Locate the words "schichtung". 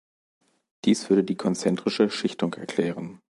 2.09-2.55